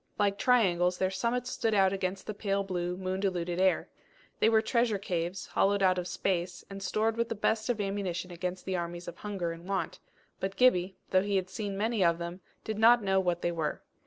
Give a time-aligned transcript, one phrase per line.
[0.17, 3.87] Like triangles their summits stood out against the pale blue, moon diluted air.
[4.39, 8.31] They were treasure caves, hollowed out of space, and stored with the best of ammunition
[8.31, 9.99] against the armies of hunger and want;
[10.39, 13.83] but Gibbie, though he had seen many of them, did not know what they were.